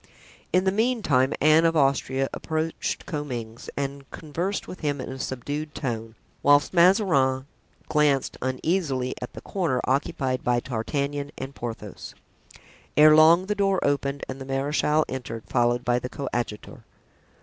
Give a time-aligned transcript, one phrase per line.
[0.51, 5.75] In the meantime Anne of Austria approached Comminges and conversed with him in a subdued
[5.75, 7.45] tone, whilst Mazarin
[7.87, 12.15] glanced uneasily at the corner occupied by D'Artagnan and Porthos.
[12.97, 16.83] Ere long the door opened and the marechal entered, followed by the coadjutor.